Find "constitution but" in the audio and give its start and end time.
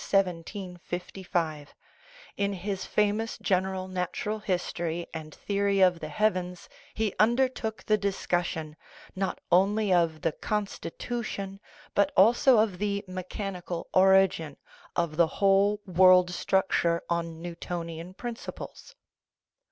10.51-12.11